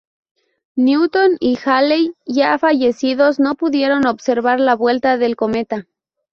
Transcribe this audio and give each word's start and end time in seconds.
Newton 0.75 1.37
y 1.39 1.59
Halley 1.63 2.15
ya 2.25 2.57
fallecidos 2.57 3.39
no 3.39 3.53
pudieron 3.53 4.07
observar 4.07 4.59
la 4.59 4.73
vuelta 4.75 5.17
del 5.19 5.35
cometa. 5.35 5.85